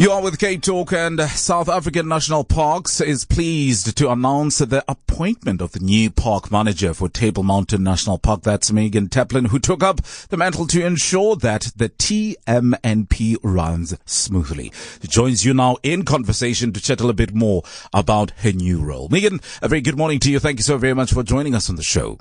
You 0.00 0.12
are 0.12 0.22
with 0.22 0.38
Cape 0.38 0.62
Talk 0.62 0.94
and 0.94 1.20
South 1.20 1.68
African 1.68 2.08
National 2.08 2.42
Parks 2.42 3.02
is 3.02 3.26
pleased 3.26 3.98
to 3.98 4.10
announce 4.10 4.56
the 4.56 4.82
appointment 4.88 5.60
of 5.60 5.72
the 5.72 5.78
new 5.78 6.10
park 6.10 6.50
manager 6.50 6.94
for 6.94 7.10
Table 7.10 7.42
Mountain 7.42 7.82
National 7.82 8.16
Park. 8.16 8.40
That's 8.40 8.72
Megan 8.72 9.10
Taplin, 9.10 9.48
who 9.48 9.58
took 9.58 9.82
up 9.82 10.00
the 10.30 10.38
mantle 10.38 10.66
to 10.68 10.86
ensure 10.86 11.36
that 11.36 11.70
the 11.76 11.90
TMNP 11.90 13.36
runs 13.42 13.94
smoothly. 14.06 14.72
She 15.02 15.08
joins 15.08 15.44
you 15.44 15.52
now 15.52 15.76
in 15.82 16.06
conversation 16.06 16.72
to 16.72 16.80
chat 16.80 17.00
a 17.00 17.02
little 17.02 17.12
bit 17.12 17.34
more 17.34 17.62
about 17.92 18.30
her 18.38 18.52
new 18.52 18.82
role. 18.82 19.10
Megan, 19.10 19.40
a 19.60 19.68
very 19.68 19.82
good 19.82 19.98
morning 19.98 20.18
to 20.20 20.30
you. 20.32 20.38
Thank 20.38 20.60
you 20.60 20.64
so 20.64 20.78
very 20.78 20.94
much 20.94 21.12
for 21.12 21.22
joining 21.22 21.54
us 21.54 21.68
on 21.68 21.76
the 21.76 21.82
show. 21.82 22.18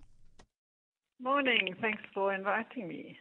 Morning. 1.22 1.74
Thanks 1.80 2.04
for 2.14 2.34
inviting 2.34 2.90
me. 2.90 3.18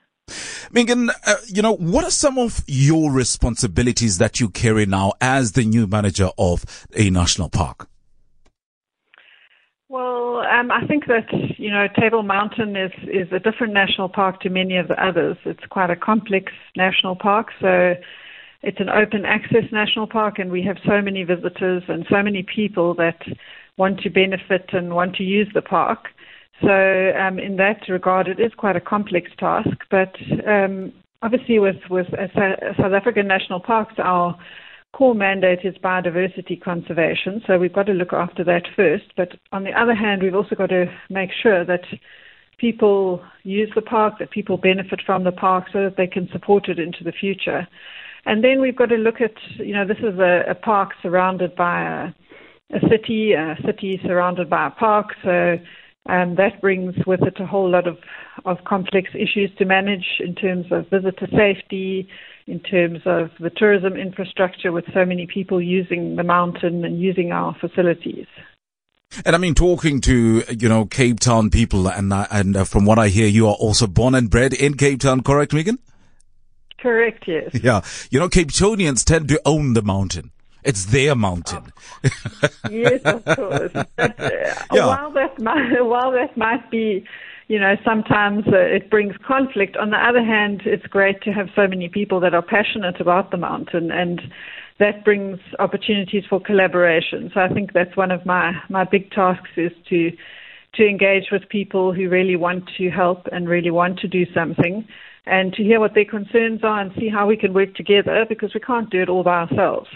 Megan, 0.73 1.11
uh, 1.11 1.35
you 1.47 1.63
know, 1.63 1.75
what 1.77 2.05
are 2.05 2.11
some 2.11 2.39
of 2.39 2.63
your 2.67 3.13
responsibilities 3.13 4.19
that 4.19 4.41
you 4.41 4.49
carry 4.49 4.87
now 4.87 5.13
as 5.21 5.53
the 5.53 5.65
new 5.65 5.87
manager 5.87 6.31
of 6.39 6.65
a 6.95 7.11
national 7.11 7.49
park? 7.49 7.89
Well, 9.89 10.41
um, 10.41 10.71
I 10.71 10.87
think 10.87 11.07
that 11.07 11.33
you 11.59 11.71
know 11.71 11.87
Table 11.99 12.23
Mountain 12.23 12.77
is 12.77 12.93
is 13.05 13.33
a 13.33 13.39
different 13.39 13.73
national 13.73 14.11
park 14.11 14.41
to 14.43 14.51
many 14.51 14.77
of 14.77 14.89
the 14.89 15.03
others. 15.03 15.39
It's 15.47 15.65
quite 15.71 15.89
a 15.89 15.97
complex 15.97 16.53
national 16.77 17.17
park, 17.17 17.49
so 17.59 17.95
it's 18.63 18.81
an 18.81 18.91
open 18.91 19.25
access 19.25 19.65
national 19.73 20.07
park, 20.07 20.39
and 20.39 20.51
we 20.51 20.63
have 20.63 20.77
so 20.85 21.01
many 21.01 21.23
visitors 21.25 21.85
and 21.89 22.05
so 22.11 22.23
many 22.23 22.43
people 22.43 22.93
that 22.95 23.23
want 23.79 24.01
to 24.01 24.11
benefit 24.11 24.71
and 24.73 24.95
want 24.95 25.15
to 25.17 25.23
use 25.23 25.49
the 25.55 25.63
park. 25.63 26.09
So 26.61 27.13
um, 27.19 27.39
in 27.39 27.57
that 27.57 27.81
regard, 27.89 28.29
it 28.29 28.41
is 28.41 28.53
quite 28.57 28.77
a 28.77 28.81
complex 28.81 29.31
task. 29.39 29.77
But 29.91 30.15
um, 30.47 30.93
obviously, 31.23 31.59
with 31.59 31.77
with 31.91 32.07
South 32.11 32.93
African 32.93 33.27
national 33.29 33.61
parks, 33.61 33.95
our 33.99 34.37
core 34.93 35.15
mandate 35.15 35.61
is 35.65 35.75
biodiversity 35.77 36.61
conservation. 36.61 37.43
So 37.47 37.59
we've 37.59 37.73
got 37.73 37.87
to 37.87 37.93
look 37.93 38.13
after 38.13 38.43
that 38.45 38.63
first. 38.75 39.05
But 39.17 39.33
on 39.53 39.65
the 39.65 39.73
other 39.73 39.95
hand, 39.95 40.23
we've 40.23 40.35
also 40.35 40.55
got 40.55 40.71
to 40.71 40.87
make 41.11 41.31
sure 41.43 41.65
that 41.65 41.85
people 42.59 43.23
use 43.45 43.71
the 43.75 43.83
park, 43.83 44.15
that 44.19 44.31
people 44.31 44.57
benefit 44.57 45.01
from 45.07 45.25
the 45.25 45.33
park, 45.33 45.67
so 45.73 45.85
that 45.85 45.97
they 45.97 46.07
can 46.07 46.29
support 46.33 46.69
it 46.69 46.79
into 46.79 47.05
the 47.05 47.13
future. 47.13 47.69
And 48.27 48.43
then 48.43 48.61
we've 48.61 48.77
got 48.77 48.87
to 48.87 48.97
look 48.97 49.21
at, 49.21 49.35
you 49.59 49.73
know, 49.73 49.87
this 49.87 49.99
is 49.99 50.19
a, 50.19 50.43
a 50.51 50.55
park 50.55 50.91
surrounded 51.01 51.55
by 51.55 51.83
a, 51.83 52.77
a 52.77 52.81
city, 52.91 53.33
a 53.33 53.57
city 53.65 54.01
surrounded 54.05 54.51
by 54.51 54.67
a 54.67 54.71
park. 54.71 55.15
So 55.23 55.57
um, 56.09 56.37
that 56.37 56.61
brings 56.61 56.95
with 57.07 57.23
it 57.23 57.39
a 57.39 57.47
whole 57.47 57.71
lot 57.71 57.87
of, 57.87 57.99
of 58.45 58.59
complex 58.65 59.11
issues 59.15 59.51
to 59.59 59.65
manage 59.65 60.07
in 60.21 60.35
terms 60.35 60.67
of 60.71 60.89
visitor 60.89 61.29
safety, 61.31 62.09
in 62.47 62.61
terms 62.61 63.01
of 63.05 63.31
the 63.39 63.51
tourism 63.51 63.95
infrastructure 63.95 64.73
with 64.73 64.87
so 64.95 65.05
many 65.05 65.27
people 65.27 65.61
using 65.61 66.17
the 66.17 66.23
mountain 66.23 66.85
and 66.85 66.99
using 66.99 67.31
our 67.31 67.55
facilities. 67.61 68.27
And 69.25 69.35
I 69.35 69.39
mean, 69.39 69.55
talking 69.55 70.01
to 70.03 70.43
you 70.51 70.69
know 70.69 70.85
Cape 70.85 71.21
Town 71.21 71.51
people, 71.51 71.89
and 71.89 72.13
and 72.13 72.57
uh, 72.57 72.65
from 72.65 72.85
what 72.85 72.99
I 72.99 73.09
hear, 73.09 73.27
you 73.27 73.47
are 73.47 73.55
also 73.55 73.87
born 73.87 74.15
and 74.15 74.31
bred 74.31 74.53
in 74.53 74.77
Cape 74.77 75.01
Town, 75.01 75.23
correct, 75.23 75.55
Megan? 75.55 75.79
Correct. 76.79 77.25
Yes. 77.27 77.51
Yeah. 77.63 77.81
You 78.11 78.21
know, 78.21 78.29
Capetonians 78.29 79.05
tend 79.05 79.29
to 79.29 79.41
own 79.45 79.73
the 79.73 79.83
mountain. 79.83 80.31
It's 80.65 80.87
their 80.87 81.15
mountain. 81.15 81.73
yes, 82.71 83.01
of 83.05 83.25
course. 83.25 83.73
But, 83.73 84.21
uh, 84.21 84.31
yeah. 84.73 84.87
While 84.87 85.13
that 85.13 85.41
might, 85.41 85.83
while 85.83 86.13
that 86.13 86.37
might 86.37 86.71
be, 86.71 87.05
you 87.49 87.59
know, 87.59 87.77
sometimes 87.85 88.47
uh, 88.49 88.57
it 88.57 88.91
brings 88.91 89.15
conflict. 89.27 89.77
On 89.77 89.91
the 89.91 89.97
other 89.97 90.23
hand, 90.23 90.63
it's 90.65 90.87
great 90.87 91.23
to 91.23 91.33
have 91.33 91.49
so 91.55 91.67
many 91.67 91.89
people 91.89 92.21
that 92.21 92.35
are 92.35 92.43
passionate 92.43 93.01
about 93.01 93.31
the 93.31 93.37
mountain, 93.37 93.91
and 93.91 94.21
that 94.79 95.05
brings 95.05 95.39
opportunities 95.59 96.25
for 96.29 96.41
collaboration. 96.41 97.31
So 97.33 97.41
I 97.41 97.49
think 97.49 97.73
that's 97.73 97.97
one 97.97 98.11
of 98.11 98.27
my 98.27 98.53
my 98.69 98.85
big 98.85 99.11
tasks 99.11 99.51
is 99.57 99.73
to 99.91 100.11
to 100.75 100.87
engage 100.87 101.31
with 101.33 101.49
people 101.49 101.93
who 101.93 102.09
really 102.09 102.37
want 102.37 102.69
to 102.79 102.91
help 102.91 103.27
and 103.33 103.49
really 103.49 103.71
want 103.71 103.99
to 104.01 104.09
do 104.09 104.25
something 104.35 104.87
and 105.27 105.53
to 105.55 105.63
hear 105.63 105.81
what 105.81 105.95
their 105.95 106.05
concerns 106.05 106.61
are 106.63 106.81
and 106.81 106.93
see 106.99 107.09
how 107.09 107.27
we 107.27 107.37
can 107.37 107.53
work 107.53 107.75
together 107.75 108.25
because 108.29 108.55
we 108.55 108.61
can't 108.61 108.91
do 108.91 109.03
it 109.03 109.09
all 109.09 109.23
by 109.23 109.41
ourselves. 109.41 109.89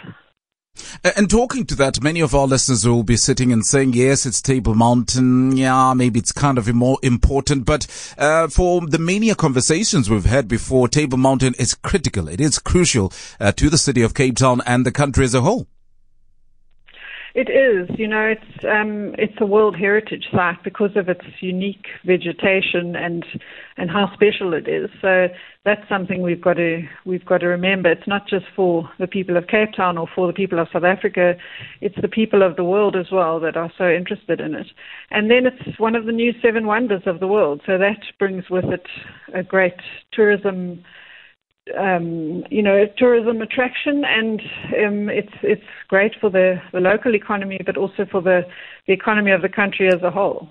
And 1.04 1.28
talking 1.28 1.66
to 1.66 1.74
that, 1.76 2.00
many 2.00 2.20
of 2.20 2.32
our 2.32 2.46
listeners 2.46 2.86
will 2.86 3.02
be 3.02 3.16
sitting 3.16 3.52
and 3.52 3.66
saying, 3.66 3.94
yes, 3.94 4.24
it's 4.24 4.40
Table 4.40 4.76
Mountain. 4.76 5.56
Yeah, 5.56 5.94
maybe 5.94 6.20
it's 6.20 6.30
kind 6.30 6.58
of 6.58 6.72
more 6.72 6.96
important. 7.02 7.64
But 7.64 7.88
uh, 8.16 8.46
for 8.46 8.86
the 8.86 9.00
many 9.00 9.34
conversations 9.34 10.08
we've 10.08 10.26
had 10.26 10.46
before, 10.46 10.86
Table 10.86 11.18
Mountain 11.18 11.54
is 11.58 11.74
critical. 11.74 12.28
It 12.28 12.40
is 12.40 12.60
crucial 12.60 13.12
uh, 13.40 13.50
to 13.50 13.68
the 13.68 13.78
city 13.78 14.02
of 14.02 14.14
Cape 14.14 14.36
Town 14.36 14.62
and 14.64 14.86
the 14.86 14.92
country 14.92 15.24
as 15.24 15.34
a 15.34 15.40
whole. 15.40 15.66
It 17.34 17.48
is, 17.48 17.88
you 17.98 18.06
know, 18.06 18.26
it's 18.26 18.64
um, 18.64 19.14
it's 19.16 19.40
a 19.40 19.46
World 19.46 19.74
Heritage 19.74 20.26
Site 20.30 20.62
because 20.62 20.90
of 20.96 21.08
its 21.08 21.24
unique 21.40 21.86
vegetation 22.04 22.94
and 22.94 23.24
and 23.78 23.90
how 23.90 24.12
special 24.12 24.52
it 24.52 24.68
is. 24.68 24.90
So 25.00 25.28
that's 25.64 25.88
something 25.88 26.20
we've 26.20 26.42
got 26.42 26.54
to 26.54 26.82
we've 27.06 27.24
got 27.24 27.38
to 27.38 27.46
remember. 27.46 27.90
It's 27.90 28.06
not 28.06 28.28
just 28.28 28.44
for 28.54 28.90
the 28.98 29.06
people 29.06 29.38
of 29.38 29.46
Cape 29.46 29.70
Town 29.74 29.96
or 29.96 30.06
for 30.14 30.26
the 30.26 30.34
people 30.34 30.58
of 30.58 30.68
South 30.72 30.84
Africa. 30.84 31.34
It's 31.80 32.00
the 32.02 32.08
people 32.08 32.42
of 32.42 32.56
the 32.56 32.64
world 32.64 32.96
as 32.96 33.06
well 33.10 33.40
that 33.40 33.56
are 33.56 33.72
so 33.78 33.88
interested 33.88 34.38
in 34.38 34.54
it. 34.54 34.66
And 35.10 35.30
then 35.30 35.46
it's 35.46 35.78
one 35.80 35.94
of 35.94 36.04
the 36.04 36.12
new 36.12 36.32
seven 36.42 36.66
wonders 36.66 37.02
of 37.06 37.18
the 37.18 37.28
world. 37.28 37.62
So 37.64 37.78
that 37.78 38.00
brings 38.18 38.50
with 38.50 38.66
it 38.66 38.86
a 39.34 39.42
great 39.42 39.80
tourism 40.12 40.84
um, 41.78 42.44
you 42.50 42.62
know, 42.62 42.86
tourism 42.96 43.40
attraction, 43.40 44.04
and 44.04 44.40
um, 44.84 45.08
it's 45.08 45.32
it's 45.42 45.62
great 45.88 46.12
for 46.20 46.30
the, 46.30 46.60
the 46.72 46.80
local 46.80 47.14
economy, 47.14 47.60
but 47.64 47.76
also 47.76 48.04
for 48.10 48.20
the, 48.20 48.42
the 48.86 48.92
economy 48.92 49.30
of 49.30 49.42
the 49.42 49.48
country 49.48 49.88
as 49.88 50.02
a 50.02 50.10
whole. 50.10 50.48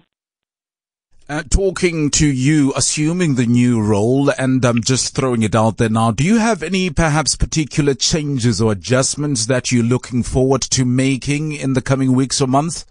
Uh, 1.30 1.44
talking 1.50 2.10
to 2.10 2.28
you, 2.28 2.74
assuming 2.76 3.36
the 3.36 3.46
new 3.46 3.82
role, 3.82 4.30
and 4.38 4.66
I'm 4.66 4.82
just 4.82 5.16
throwing 5.16 5.44
it 5.44 5.56
out 5.56 5.78
there 5.78 5.90
now. 5.90 6.12
Do 6.12 6.26
you 6.26 6.40
have 6.40 6.62
any 6.62 6.90
perhaps 6.90 7.36
particular 7.36 7.94
changes 7.94 8.62
or 8.62 8.74
adjustments 8.74 9.46
that 9.46 9.72
you're 9.72 9.84
looking 9.84 10.24
forward 10.24 10.62
to 10.62 10.84
making 10.84 11.54
in 11.54 11.74
the 11.74 11.82
coming 11.82 12.14
weeks 12.16 12.42
or 12.42 12.48
months? 12.48 12.86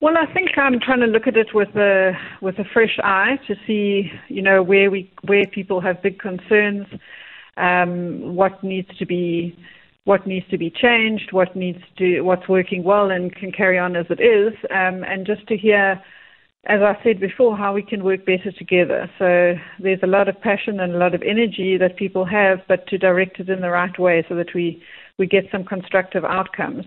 Well, 0.00 0.14
I 0.18 0.30
think 0.34 0.50
I'm 0.58 0.78
trying 0.78 1.00
to 1.00 1.06
look 1.06 1.26
at 1.26 1.38
it 1.38 1.54
with 1.54 1.74
a 1.74 2.12
with 2.42 2.58
a 2.58 2.64
fresh 2.64 2.98
eye 3.02 3.38
to 3.46 3.54
see, 3.66 4.10
you 4.28 4.42
know, 4.42 4.62
where 4.62 4.90
we 4.90 5.10
where 5.24 5.46
people 5.46 5.80
have 5.80 6.02
big 6.02 6.18
concerns, 6.18 6.86
um, 7.56 8.36
what 8.36 8.62
needs 8.62 8.88
to 8.98 9.06
be 9.06 9.56
what 10.04 10.26
needs 10.26 10.46
to 10.50 10.58
be 10.58 10.70
changed, 10.70 11.32
what 11.32 11.56
needs 11.56 11.82
to 11.96 12.20
what's 12.20 12.46
working 12.46 12.84
well 12.84 13.10
and 13.10 13.34
can 13.34 13.50
carry 13.50 13.78
on 13.78 13.96
as 13.96 14.04
it 14.10 14.20
is, 14.20 14.52
um, 14.70 15.02
and 15.02 15.26
just 15.26 15.46
to 15.48 15.56
hear, 15.56 16.02
as 16.66 16.82
I 16.82 16.98
said 17.02 17.18
before, 17.18 17.56
how 17.56 17.72
we 17.72 17.82
can 17.82 18.04
work 18.04 18.26
better 18.26 18.52
together. 18.52 19.10
So 19.18 19.54
there's 19.82 20.02
a 20.02 20.06
lot 20.06 20.28
of 20.28 20.38
passion 20.42 20.78
and 20.78 20.94
a 20.94 20.98
lot 20.98 21.14
of 21.14 21.22
energy 21.22 21.78
that 21.78 21.96
people 21.96 22.26
have, 22.26 22.58
but 22.68 22.86
to 22.88 22.98
direct 22.98 23.40
it 23.40 23.48
in 23.48 23.62
the 23.62 23.70
right 23.70 23.98
way 23.98 24.26
so 24.28 24.34
that 24.34 24.54
we 24.54 24.82
we 25.18 25.26
get 25.26 25.44
some 25.50 25.64
constructive 25.64 26.24
outcomes. 26.26 26.84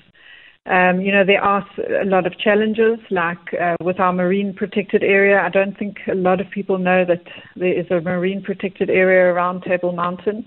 Um, 0.65 1.01
you 1.01 1.11
know, 1.11 1.25
there 1.25 1.41
are 1.41 1.65
a 2.01 2.05
lot 2.05 2.27
of 2.27 2.37
challenges, 2.37 2.99
like 3.09 3.53
uh, 3.59 3.75
with 3.81 3.99
our 3.99 4.13
marine 4.13 4.53
protected 4.53 5.03
area. 5.03 5.39
I 5.39 5.49
don't 5.49 5.77
think 5.77 5.97
a 6.11 6.15
lot 6.15 6.41
of 6.41 6.49
people 6.51 6.77
know 6.77 7.05
that 7.05 7.23
there 7.55 7.79
is 7.79 7.89
a 7.89 8.01
marine 8.01 8.43
protected 8.43 8.89
area 8.89 9.33
around 9.33 9.63
Table 9.63 9.93
Mountain. 9.93 10.45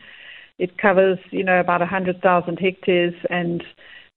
It 0.58 0.78
covers, 0.78 1.18
you 1.30 1.42
know, 1.42 1.58
about 1.58 1.80
100,000 1.80 2.56
hectares 2.58 3.14
and 3.30 3.64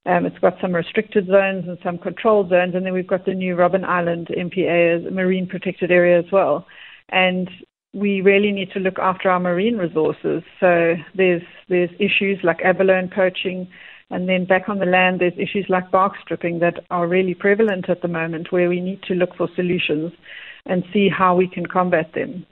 um, 0.06 0.24
it's 0.24 0.38
got 0.38 0.54
some 0.60 0.72
restricted 0.72 1.26
zones 1.26 1.66
and 1.66 1.78
some 1.82 1.98
controlled 1.98 2.50
zones. 2.50 2.74
And 2.74 2.86
then 2.86 2.92
we've 2.92 3.06
got 3.06 3.26
the 3.26 3.34
new 3.34 3.56
Robben 3.56 3.84
Island 3.84 4.28
MPA 4.28 5.10
marine 5.12 5.48
protected 5.48 5.90
area 5.90 6.18
as 6.18 6.30
well. 6.30 6.66
And 7.08 7.50
we 7.92 8.20
really 8.20 8.52
need 8.52 8.70
to 8.72 8.78
look 8.78 8.98
after 9.00 9.30
our 9.30 9.40
marine 9.40 9.76
resources. 9.76 10.44
So 10.60 10.94
there's, 11.14 11.42
there's 11.68 11.90
issues 11.98 12.38
like 12.44 12.60
abalone 12.62 13.10
poaching, 13.12 13.66
and 14.10 14.28
then 14.28 14.44
back 14.44 14.68
on 14.68 14.78
the 14.78 14.86
land, 14.86 15.20
there's 15.20 15.32
issues 15.36 15.66
like 15.68 15.90
bark 15.90 16.12
stripping 16.22 16.60
that 16.60 16.84
are 16.90 17.08
really 17.08 17.34
prevalent 17.34 17.88
at 17.88 18.02
the 18.02 18.08
moment 18.08 18.52
where 18.52 18.68
we 18.68 18.80
need 18.80 19.02
to 19.04 19.14
look 19.14 19.34
for 19.36 19.48
solutions 19.56 20.12
and 20.66 20.84
see 20.92 21.08
how 21.08 21.34
we 21.34 21.48
can 21.48 21.66
combat 21.66 22.12
them. 22.14 22.46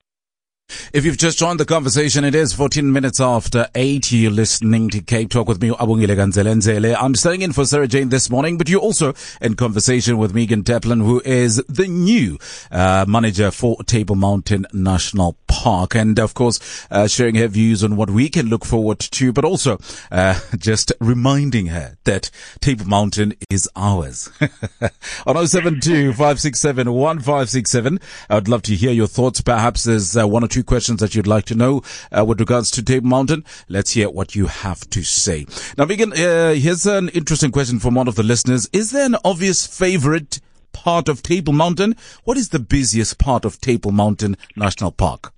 If 0.95 1.05
you've 1.05 1.19
just 1.19 1.41
joined 1.41 1.59
the 1.59 1.65
conversation, 1.65 2.25
it 2.25 2.37
is 2.37 2.53
14 2.53 2.93
minutes 2.93 3.19
after 3.21 3.67
8. 3.75 4.13
You're 4.13 4.31
listening 4.31 4.91
to 4.91 5.01
Cape 5.01 5.29
Talk 5.29 5.49
with 5.49 5.61
me, 5.61 5.71
Abongile 5.71 6.15
Nzelenzele. 6.15 6.97
I'm 6.97 7.17
staying 7.17 7.43
in 7.43 7.53
for 7.53 7.65
Sara-Jayne 7.65 8.11
this 8.11 8.31
morning, 8.31 8.59
but 8.59 8.69
you're 8.69 8.81
also 8.81 9.13
in 9.41 9.57
conversation 9.57 10.19
with 10.19 10.33
Megan 10.37 10.63
Taplin, 10.63 11.03
who 11.03 11.21
is 11.25 11.57
the 11.69 11.89
new 11.89 12.39
uh, 12.71 13.05
manager 13.09 13.51
for 13.51 13.83
Table 13.83 14.15
Mountain 14.15 14.67
National 14.73 15.37
Park. 15.49 15.97
And 15.97 16.21
of 16.21 16.35
course, 16.35 16.87
uh, 16.93 17.09
sharing 17.09 17.35
her 17.35 17.49
views 17.49 17.83
on 17.83 17.97
what 17.97 18.11
we 18.11 18.29
can 18.29 18.47
look 18.47 18.65
forward 18.65 19.01
to, 19.01 19.33
but 19.33 19.45
also 19.45 19.79
uh, 20.13 20.39
just 20.57 20.93
reminding 21.01 21.67
her 21.67 21.97
that 22.05 22.31
Table 22.61 22.87
Mountain 22.87 23.35
is 23.51 23.69
ours. 23.75 24.31
on 25.27 25.45
072 25.45 26.13
567 26.13 26.93
1567, 26.93 27.99
I 28.31 28.35
would 28.37 28.49
love 28.49 28.63
to 28.63 28.77
hear 28.77 28.93
your 28.93 29.09
thoughts. 29.09 29.41
Perhaps 29.41 29.83
there's 29.83 30.17
uh, 30.17 30.29
one 30.29 30.45
or 30.45 30.47
two 30.47 30.63
few 30.63 30.84
questions 30.85 31.01
that 31.01 31.15
you'd 31.15 31.27
like 31.27 31.47
to 31.47 31.55
know 31.55 31.81
uh, 32.13 32.23
with 32.23 32.39
regards 32.39 32.71
to 32.71 32.83
Table 32.83 33.09
Mountain. 33.09 33.43
Let's 33.71 33.93
hear 33.93 34.11
what 34.11 34.35
you 34.35 34.49
have 34.49 34.81
to 34.91 35.03
say. 35.03 35.47
Now, 35.79 35.87
Megan, 35.87 36.13
uh, 36.13 36.53
here's 36.53 36.85
an 36.85 37.09
interesting 37.11 37.51
question 37.51 37.79
from 37.79 37.95
one 37.95 38.07
of 38.07 38.17
the 38.17 38.23
listeners. 38.23 38.69
Is 38.71 38.91
there 38.91 39.07
an 39.07 39.17
obvious 39.25 39.67
favorite 39.67 40.43
part 40.75 41.09
of 41.09 41.23
Table 41.23 41.55
Mountain? 41.55 41.97
What 42.25 42.37
is 42.37 42.51
the 42.51 42.59
busiest 42.59 43.17
part 43.17 43.47
of 43.47 43.63
Table 43.63 43.93
Mountain 43.93 44.37
National 44.57 44.93
Park? 44.93 45.33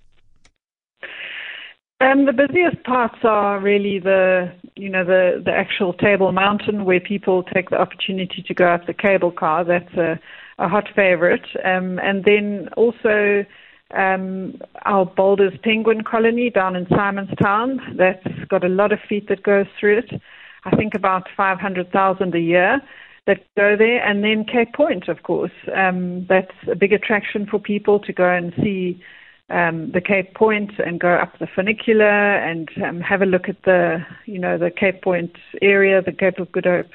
Um, 2.01 2.25
the 2.25 2.33
busiest 2.33 2.83
parts 2.83 3.19
are 3.23 3.61
really 3.61 3.99
the, 3.99 4.51
you 4.75 4.89
know, 4.89 5.05
the, 5.05 5.41
the 5.45 5.51
actual 5.51 5.93
Table 5.93 6.33
Mountain 6.33 6.83
where 6.83 6.99
people 6.99 7.43
take 7.43 7.69
the 7.69 7.79
opportunity 7.79 8.43
to 8.45 8.53
go 8.53 8.67
up 8.67 8.85
the 8.85 8.93
cable 8.93 9.31
car. 9.31 9.63
That's 9.63 9.93
a, 9.93 10.19
a 10.59 10.67
hot 10.67 10.89
favorite. 10.93 11.47
Um, 11.63 11.99
and 11.99 12.25
then 12.25 12.67
also 12.75 13.45
um, 13.95 14.59
our 14.85 15.05
Boulders 15.05 15.53
Penguin 15.63 16.03
Colony 16.03 16.49
down 16.49 16.75
in 16.75 16.85
Simonstown. 16.87 17.97
That's 17.97 18.27
got 18.49 18.63
a 18.63 18.69
lot 18.69 18.91
of 18.91 18.99
feet 19.07 19.27
that 19.29 19.43
goes 19.43 19.65
through 19.79 19.99
it. 19.99 20.21
I 20.65 20.75
think 20.75 20.93
about 20.95 21.27
500,000 21.35 22.35
a 22.35 22.39
year 22.39 22.81
that 23.25 23.45
go 23.55 23.75
there. 23.77 24.03
And 24.03 24.23
then 24.23 24.45
Cape 24.45 24.73
Point, 24.73 25.07
of 25.07 25.23
course. 25.23 25.51
Um, 25.75 26.25
that's 26.27 26.55
a 26.69 26.75
big 26.75 26.93
attraction 26.93 27.45
for 27.45 27.59
people 27.59 27.99
to 27.99 28.13
go 28.13 28.29
and 28.29 28.53
see 28.61 29.01
um, 29.49 29.91
the 29.91 30.01
Cape 30.01 30.33
Point 30.33 30.71
and 30.79 30.99
go 30.99 31.13
up 31.13 31.39
the 31.39 31.47
funicular 31.47 32.35
and 32.37 32.69
um, 32.83 32.99
have 33.01 33.21
a 33.21 33.25
look 33.25 33.47
at 33.47 33.63
the, 33.63 34.05
you 34.25 34.39
know, 34.39 34.57
the 34.57 34.71
Cape 34.71 35.01
Point 35.01 35.37
area, 35.61 36.01
the 36.01 36.11
Cape 36.11 36.39
of 36.39 36.51
Good 36.51 36.65
Hope 36.65 36.89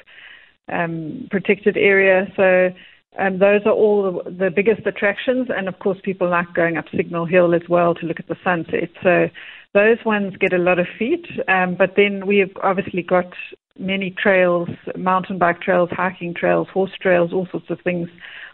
um, 0.68 1.28
protected 1.30 1.76
area. 1.76 2.30
So 2.36 2.70
um, 3.18 3.38
those 3.38 3.60
are 3.66 3.72
all 3.72 4.22
the, 4.24 4.30
the 4.30 4.50
biggest 4.50 4.86
attractions, 4.86 5.48
and 5.54 5.68
of 5.68 5.78
course, 5.78 5.98
people 6.02 6.28
like 6.28 6.52
going 6.54 6.76
up 6.76 6.86
Signal 6.96 7.26
Hill 7.26 7.54
as 7.54 7.68
well 7.68 7.94
to 7.94 8.06
look 8.06 8.20
at 8.20 8.28
the 8.28 8.36
sunset. 8.42 8.90
So 9.02 9.28
those 9.74 9.98
ones 10.04 10.36
get 10.36 10.52
a 10.52 10.58
lot 10.58 10.78
of 10.78 10.86
feet. 10.98 11.26
Um, 11.48 11.74
but 11.74 11.94
then 11.96 12.26
we've 12.26 12.54
obviously 12.62 13.02
got 13.02 13.32
many 13.78 14.10
trails, 14.10 14.68
mountain 14.96 15.38
bike 15.38 15.60
trails, 15.60 15.90
hiking 15.92 16.34
trails, 16.34 16.68
horse 16.72 16.92
trails, 17.00 17.32
all 17.32 17.46
sorts 17.50 17.70
of 17.70 17.80
things 17.80 18.08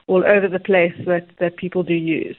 all 0.07 0.25
over 0.25 0.49
the 0.49 0.61
place 0.61 0.95
that, 1.07 1.29
that 1.39 1.57
people 1.57 1.83
do 1.83 1.95
use. 1.95 2.37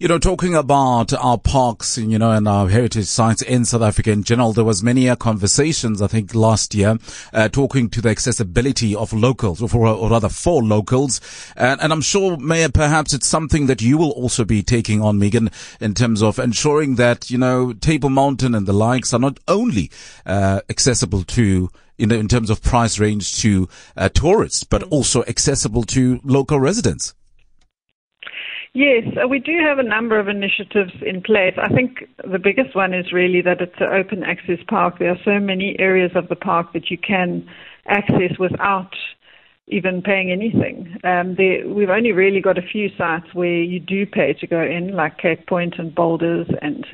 You 0.00 0.08
know, 0.08 0.18
talking 0.18 0.56
about 0.56 1.12
our 1.12 1.38
parks, 1.38 1.98
you 1.98 2.18
know, 2.18 2.32
and 2.32 2.48
our 2.48 2.68
heritage 2.68 3.06
sites 3.06 3.42
in 3.42 3.64
South 3.64 3.82
Africa 3.82 4.10
in 4.10 4.24
general, 4.24 4.52
there 4.52 4.64
was 4.64 4.82
many 4.82 5.08
uh, 5.08 5.14
conversations, 5.14 6.02
I 6.02 6.08
think, 6.08 6.34
last 6.34 6.74
year, 6.74 6.98
uh, 7.32 7.48
talking 7.48 7.88
to 7.90 8.02
the 8.02 8.08
accessibility 8.08 8.96
of 8.96 9.12
locals, 9.12 9.62
or, 9.62 9.68
for, 9.68 9.86
or 9.86 10.10
rather 10.10 10.28
for 10.28 10.64
locals. 10.64 11.20
And, 11.56 11.80
and, 11.80 11.92
I'm 11.92 12.00
sure, 12.00 12.36
Mayor, 12.36 12.70
perhaps 12.70 13.14
it's 13.14 13.28
something 13.28 13.66
that 13.66 13.82
you 13.82 13.96
will 13.96 14.10
also 14.10 14.44
be 14.44 14.64
taking 14.64 15.00
on, 15.00 15.20
Megan, 15.20 15.50
in 15.80 15.94
terms 15.94 16.24
of 16.24 16.40
ensuring 16.40 16.96
that, 16.96 17.30
you 17.30 17.38
know, 17.38 17.72
Table 17.72 18.10
Mountain 18.10 18.56
and 18.56 18.66
the 18.66 18.72
likes 18.72 19.14
are 19.14 19.20
not 19.20 19.38
only 19.46 19.92
uh, 20.26 20.60
accessible 20.68 21.22
to 21.22 21.70
you 21.96 22.06
know, 22.08 22.16
in 22.16 22.26
terms 22.26 22.50
of 22.50 22.60
price 22.60 22.98
range 22.98 23.36
to 23.36 23.68
uh, 23.96 24.08
tourists, 24.08 24.64
but 24.64 24.82
also 24.82 25.22
accessible 25.28 25.84
to 25.84 26.20
local 26.24 26.58
residents. 26.58 27.14
Yes, 28.76 29.04
uh, 29.22 29.28
we 29.28 29.38
do 29.38 29.52
have 29.64 29.78
a 29.78 29.84
number 29.84 30.18
of 30.18 30.26
initiatives 30.26 30.92
in 31.00 31.22
place. 31.22 31.54
I 31.56 31.72
think 31.72 32.08
the 32.28 32.40
biggest 32.40 32.74
one 32.74 32.92
is 32.92 33.12
really 33.12 33.40
that 33.42 33.60
it's 33.60 33.78
an 33.78 33.92
open 33.92 34.24
access 34.24 34.58
park. 34.68 34.98
There 34.98 35.10
are 35.10 35.18
so 35.24 35.38
many 35.38 35.76
areas 35.78 36.10
of 36.16 36.28
the 36.28 36.34
park 36.34 36.72
that 36.72 36.90
you 36.90 36.98
can 36.98 37.48
access 37.86 38.36
without 38.36 38.90
even 39.68 40.02
paying 40.02 40.32
anything. 40.32 40.96
Um, 41.04 41.36
there, 41.36 41.68
we've 41.68 41.88
only 41.88 42.10
really 42.10 42.40
got 42.40 42.58
a 42.58 42.62
few 42.62 42.88
sites 42.98 43.32
where 43.32 43.62
you 43.62 43.78
do 43.78 44.06
pay 44.06 44.32
to 44.32 44.46
go 44.48 44.60
in, 44.60 44.96
like 44.96 45.18
Cape 45.18 45.46
Point 45.46 45.76
and 45.78 45.94
Boulders 45.94 46.48
and 46.60 46.84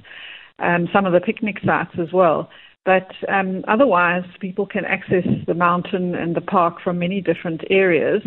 um, 0.59 0.87
some 0.93 1.07
of 1.07 1.15
the 1.15 1.21
picnic 1.21 1.61
sites 1.65 1.95
as 1.99 2.13
well. 2.13 2.51
But 2.85 3.11
um, 3.27 3.65
otherwise, 3.69 4.25
people 4.39 4.67
can 4.67 4.85
access 4.85 5.25
the 5.47 5.55
mountain 5.55 6.15
and 6.15 6.37
the 6.37 6.43
park 6.43 6.83
from 6.85 6.99
many 6.99 7.23
different 7.23 7.63
areas. 7.71 8.23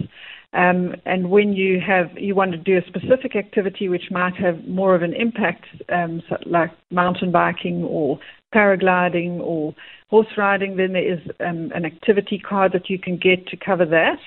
Um, 0.53 0.95
and 1.05 1.31
when 1.31 1.53
you 1.53 1.79
have 1.81 2.15
you 2.15 2.35
want 2.35 2.51
to 2.51 2.57
do 2.57 2.77
a 2.77 2.87
specific 2.87 3.35
activity 3.35 3.89
which 3.89 4.11
might 4.11 4.35
have 4.35 4.67
more 4.67 4.93
of 4.93 5.01
an 5.01 5.13
impact, 5.13 5.65
um, 5.89 6.21
so 6.29 6.37
like 6.45 6.71
mountain 6.91 7.31
biking 7.31 7.83
or 7.83 8.19
paragliding 8.53 9.39
or 9.39 9.73
horse 10.09 10.27
riding, 10.37 10.77
then 10.77 10.93
there 10.93 11.13
is 11.13 11.19
um, 11.39 11.71
an 11.73 11.85
activity 11.85 12.37
card 12.37 12.71
that 12.73 12.87
you 12.87 12.99
can 12.99 13.17
get 13.17 13.47
to 13.47 13.57
cover 13.57 13.85
that. 13.85 14.19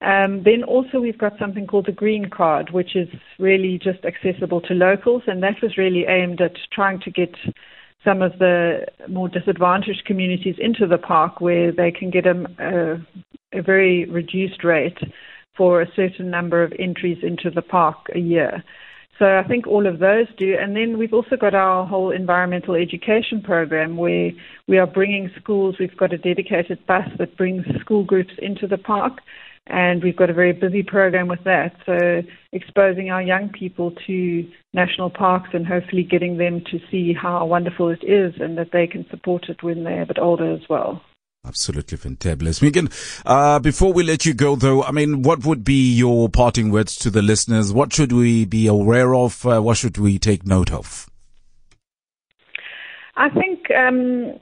Um, 0.00 0.42
then 0.44 0.64
also 0.64 0.98
we've 1.00 1.18
got 1.18 1.38
something 1.38 1.66
called 1.66 1.86
the 1.86 1.92
green 1.92 2.28
card, 2.28 2.70
which 2.70 2.96
is 2.96 3.08
really 3.38 3.78
just 3.80 4.04
accessible 4.04 4.60
to 4.62 4.74
locals, 4.74 5.22
and 5.28 5.42
that 5.44 5.62
was 5.62 5.78
really 5.78 6.06
aimed 6.06 6.40
at 6.40 6.56
trying 6.72 7.00
to 7.00 7.10
get 7.10 7.34
some 8.04 8.22
of 8.22 8.38
the 8.38 8.86
more 9.08 9.28
disadvantaged 9.28 10.04
communities 10.06 10.56
into 10.58 10.86
the 10.86 10.98
park 10.98 11.40
where 11.40 11.70
they 11.70 11.90
can 11.90 12.10
get 12.10 12.26
a, 12.26 12.46
a, 12.58 13.58
a 13.58 13.62
very 13.62 14.06
reduced 14.06 14.64
rate 14.64 14.98
for 15.58 15.82
a 15.82 15.92
certain 15.94 16.30
number 16.30 16.62
of 16.62 16.72
entries 16.78 17.18
into 17.22 17.50
the 17.50 17.60
park 17.60 17.96
a 18.14 18.18
year. 18.18 18.64
So 19.18 19.36
I 19.36 19.42
think 19.48 19.66
all 19.66 19.86
of 19.86 19.98
those 19.98 20.28
do. 20.38 20.56
And 20.58 20.76
then 20.76 20.96
we've 20.96 21.12
also 21.12 21.36
got 21.36 21.54
our 21.54 21.84
whole 21.84 22.12
environmental 22.12 22.76
education 22.76 23.42
program 23.42 23.96
where 23.96 24.30
we 24.68 24.78
are 24.78 24.86
bringing 24.86 25.30
schools. 25.40 25.74
We've 25.80 25.96
got 25.96 26.12
a 26.12 26.18
dedicated 26.18 26.86
bus 26.86 27.08
that 27.18 27.36
brings 27.36 27.66
school 27.80 28.04
groups 28.04 28.32
into 28.38 28.68
the 28.68 28.78
park. 28.78 29.14
And 29.66 30.02
we've 30.02 30.16
got 30.16 30.30
a 30.30 30.34
very 30.34 30.52
busy 30.52 30.82
program 30.82 31.26
with 31.26 31.42
that. 31.44 31.74
So 31.84 32.22
exposing 32.52 33.10
our 33.10 33.20
young 33.20 33.50
people 33.50 33.92
to 34.06 34.48
national 34.72 35.10
parks 35.10 35.50
and 35.52 35.66
hopefully 35.66 36.04
getting 36.04 36.38
them 36.38 36.62
to 36.70 36.78
see 36.90 37.12
how 37.12 37.44
wonderful 37.44 37.88
it 37.88 38.04
is 38.04 38.34
and 38.40 38.56
that 38.56 38.70
they 38.72 38.86
can 38.86 39.04
support 39.10 39.48
it 39.48 39.62
when 39.62 39.84
they're 39.84 40.02
a 40.02 40.06
bit 40.06 40.18
older 40.18 40.50
as 40.54 40.62
well. 40.70 41.02
Absolutely 41.46 41.96
fantabulous. 41.96 42.60
Megan, 42.60 42.90
uh, 43.24 43.58
before 43.58 43.92
we 43.92 44.02
let 44.02 44.26
you 44.26 44.34
go 44.34 44.56
though, 44.56 44.82
I 44.82 44.90
mean, 44.90 45.22
what 45.22 45.44
would 45.46 45.64
be 45.64 45.94
your 45.94 46.28
parting 46.28 46.70
words 46.70 46.96
to 46.96 47.10
the 47.10 47.22
listeners? 47.22 47.72
What 47.72 47.92
should 47.92 48.12
we 48.12 48.44
be 48.44 48.66
aware 48.66 49.14
of? 49.14 49.46
Uh, 49.46 49.60
what 49.60 49.76
should 49.76 49.96
we 49.98 50.18
take 50.18 50.44
note 50.46 50.72
of? 50.72 51.08
I 53.16 53.30
think 53.30 53.70
um, 53.70 54.38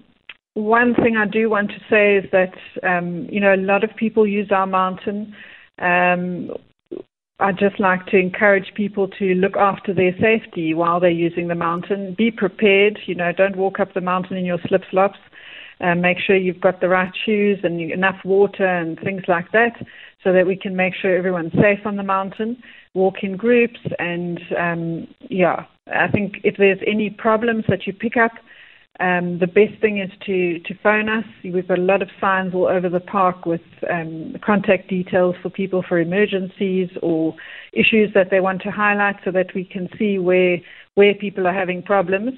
one 0.55 0.95
thing 0.95 1.17
I 1.17 1.27
do 1.27 1.49
want 1.49 1.71
to 1.71 1.81
say 1.89 2.17
is 2.17 2.31
that, 2.33 2.55
um, 2.83 3.27
you 3.31 3.41
know, 3.41 3.55
a 3.55 3.57
lot 3.57 3.85
of 3.85 3.95
people 3.97 4.27
use 4.27 4.51
our 4.51 4.67
mountain. 4.67 5.35
Um, 5.79 6.51
I'd 7.39 7.59
just 7.59 7.79
like 7.79 8.07
to 8.07 8.19
encourage 8.19 8.73
people 8.75 9.09
to 9.19 9.35
look 9.35 9.57
after 9.57 9.93
their 9.93 10.15
safety 10.19 10.73
while 10.73 10.99
they're 10.99 11.11
using 11.11 11.49
the 11.49 11.55
mountain. 11.55 12.15
Be 12.17 12.31
prepared, 12.31 12.99
you 13.07 13.15
know, 13.15 13.33
don't 13.33 13.57
walk 13.57 13.79
up 13.79 13.93
the 13.93 14.01
mountain 14.01 14.39
in 14.39 14.47
your 14.47 14.59
slip 14.67 14.83
flops. 14.91 15.19
Um, 15.81 16.01
make 16.01 16.19
sure 16.19 16.37
you've 16.37 16.61
got 16.61 16.81
the 16.81 16.89
right 16.89 17.13
shoes 17.25 17.59
and 17.63 17.81
enough 17.81 18.25
water 18.25 18.67
and 18.67 18.99
things 18.99 19.23
like 19.29 19.53
that 19.53 19.75
so 20.25 20.33
that 20.33 20.47
we 20.47 20.57
can 20.57 20.75
make 20.75 20.95
sure 20.95 21.15
everyone's 21.15 21.53
safe 21.53 21.85
on 21.85 21.97
the 21.97 22.03
mountain. 22.03 22.57
Walk 22.95 23.17
in 23.23 23.37
groups 23.37 23.81
and, 23.99 24.41
um, 24.59 25.07
yeah, 25.29 25.67
I 25.93 26.09
think 26.09 26.39
if 26.45 26.57
there's 26.57 26.81
any 26.87 27.11
problems 27.11 27.65
that 27.69 27.87
you 27.87 27.93
pick 27.93 28.17
up, 28.17 28.33
um, 28.99 29.39
the 29.39 29.47
best 29.47 29.79
thing 29.83 29.99
is 29.99 30.11
to, 30.25 30.59
to 30.61 30.75
phone 30.83 31.11
us. 31.11 31.25
We've 31.45 31.69
got 31.69 31.79
a 31.79 31.83
lot 31.83 32.01
of 32.01 32.09
signs 32.19 32.55
all 32.55 32.67
over 32.67 32.89
the 32.89 33.01
park 33.01 33.45
with 33.45 33.61
um, 33.91 34.37
contact 34.43 34.89
details 34.89 35.37
for 35.43 35.51
people 35.51 35.85
for 35.87 35.99
emergencies 35.99 36.89
or 37.03 37.35
issues 37.75 38.15
that 38.15 38.31
they 38.31 38.41
want 38.41 38.63
to 38.63 38.71
highlight 38.71 39.17
so 39.25 39.31
that 39.33 39.55
we 39.55 39.65
can 39.65 39.91
see 39.99 40.19
where, 40.19 40.59
where 40.95 41.15
people 41.15 41.47
are 41.47 41.53
having 41.53 41.83
problems. 41.83 42.33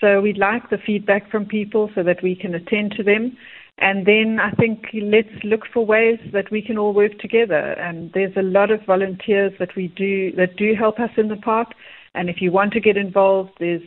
So 0.00 0.20
we'd 0.20 0.38
like 0.38 0.70
the 0.70 0.78
feedback 0.78 1.30
from 1.30 1.46
people 1.46 1.90
so 1.94 2.02
that 2.02 2.22
we 2.22 2.34
can 2.34 2.54
attend 2.54 2.92
to 2.92 3.02
them. 3.02 3.36
And 3.78 4.06
then 4.06 4.38
I 4.40 4.50
think 4.52 4.86
let's 4.92 5.42
look 5.42 5.62
for 5.72 5.84
ways 5.84 6.18
that 6.32 6.50
we 6.50 6.62
can 6.62 6.78
all 6.78 6.92
work 6.92 7.18
together. 7.18 7.72
And 7.72 8.12
there's 8.12 8.36
a 8.36 8.42
lot 8.42 8.70
of 8.70 8.84
volunteers 8.86 9.52
that 9.58 9.74
we 9.76 9.88
do 9.88 10.32
that 10.32 10.56
do 10.56 10.74
help 10.74 11.00
us 11.00 11.10
in 11.16 11.28
the 11.28 11.36
park. 11.36 11.68
And 12.14 12.30
if 12.30 12.40
you 12.40 12.52
want 12.52 12.72
to 12.74 12.80
get 12.80 12.96
involved, 12.96 13.50
there's 13.58 13.82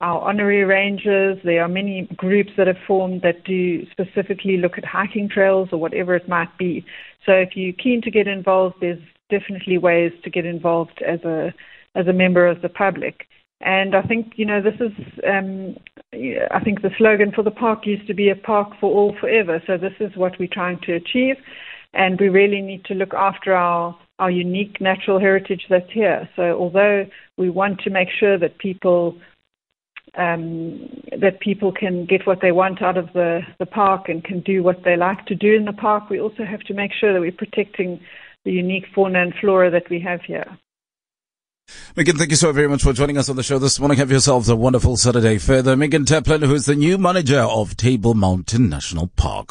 our 0.00 0.20
honorary 0.20 0.64
rangers. 0.64 1.38
There 1.44 1.62
are 1.62 1.68
many 1.68 2.08
groups 2.16 2.52
that 2.56 2.66
have 2.66 2.78
formed 2.86 3.22
that 3.22 3.44
do 3.44 3.86
specifically 3.90 4.56
look 4.56 4.78
at 4.78 4.84
hiking 4.84 5.28
trails 5.28 5.68
or 5.72 5.78
whatever 5.78 6.14
it 6.14 6.28
might 6.28 6.56
be. 6.58 6.84
So 7.24 7.32
if 7.32 7.50
you're 7.54 7.74
keen 7.74 8.02
to 8.02 8.10
get 8.10 8.26
involved, 8.26 8.76
there's 8.80 9.02
definitely 9.30 9.78
ways 9.78 10.12
to 10.24 10.30
get 10.30 10.44
involved 10.44 11.02
as 11.06 11.20
a 11.20 11.54
as 11.94 12.06
a 12.06 12.12
member 12.12 12.46
of 12.46 12.62
the 12.62 12.68
public. 12.68 13.26
And 13.60 13.94
I 13.94 14.02
think, 14.02 14.32
you 14.36 14.46
know, 14.46 14.62
this 14.62 14.80
is, 14.80 14.92
um, 15.28 15.76
I 16.50 16.60
think 16.64 16.80
the 16.80 16.90
slogan 16.96 17.30
for 17.32 17.42
the 17.42 17.50
park 17.50 17.86
used 17.86 18.06
to 18.06 18.14
be 18.14 18.30
a 18.30 18.36
park 18.36 18.70
for 18.80 18.90
all 18.90 19.14
forever. 19.20 19.62
So 19.66 19.76
this 19.76 19.92
is 20.00 20.16
what 20.16 20.38
we're 20.38 20.48
trying 20.50 20.80
to 20.86 20.94
achieve. 20.94 21.36
And 21.92 22.18
we 22.18 22.28
really 22.28 22.62
need 22.62 22.84
to 22.86 22.94
look 22.94 23.12
after 23.12 23.52
our, 23.52 23.98
our 24.18 24.30
unique 24.30 24.80
natural 24.80 25.18
heritage 25.18 25.66
that's 25.68 25.90
here. 25.92 26.28
So 26.36 26.58
although 26.58 27.06
we 27.36 27.50
want 27.50 27.80
to 27.80 27.90
make 27.90 28.08
sure 28.18 28.38
that 28.38 28.58
people 28.58 29.18
um, 30.16 30.88
that 31.20 31.38
people 31.40 31.70
can 31.70 32.04
get 32.04 32.26
what 32.26 32.40
they 32.42 32.50
want 32.50 32.82
out 32.82 32.96
of 32.96 33.12
the, 33.12 33.42
the 33.60 33.66
park 33.66 34.08
and 34.08 34.24
can 34.24 34.40
do 34.40 34.60
what 34.60 34.82
they 34.84 34.96
like 34.96 35.24
to 35.26 35.36
do 35.36 35.54
in 35.54 35.64
the 35.64 35.72
park, 35.72 36.10
we 36.10 36.20
also 36.20 36.44
have 36.44 36.60
to 36.62 36.74
make 36.74 36.90
sure 36.92 37.12
that 37.12 37.20
we're 37.20 37.30
protecting 37.30 38.00
the 38.44 38.50
unique 38.50 38.86
fauna 38.92 39.22
and 39.22 39.34
flora 39.40 39.70
that 39.70 39.88
we 39.88 40.00
have 40.00 40.20
here. 40.22 40.58
Megan, 41.96 42.16
thank 42.16 42.30
you 42.30 42.36
so 42.36 42.52
very 42.52 42.68
much 42.68 42.82
for 42.82 42.92
joining 42.92 43.18
us 43.18 43.28
on 43.28 43.36
the 43.36 43.42
show 43.42 43.58
this 43.58 43.80
morning. 43.80 43.98
Have 43.98 44.10
yourselves 44.10 44.48
a 44.48 44.56
wonderful 44.56 44.96
Saturday 44.96 45.38
further. 45.38 45.76
Megan 45.76 46.04
Taplin, 46.04 46.46
who's 46.46 46.66
the 46.66 46.74
new 46.74 46.98
manager 46.98 47.40
of 47.40 47.76
Table 47.76 48.14
Mountain 48.14 48.68
National 48.68 49.08
Park. 49.16 49.48